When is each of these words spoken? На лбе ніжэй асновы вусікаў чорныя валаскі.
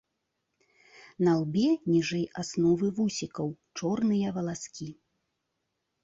На 1.25 1.33
лбе 1.41 1.65
ніжэй 1.93 2.23
асновы 2.43 2.89
вусікаў 2.99 3.47
чорныя 3.77 4.33
валаскі. 4.39 4.89